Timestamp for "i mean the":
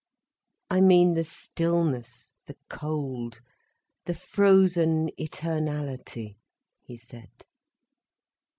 0.71-1.23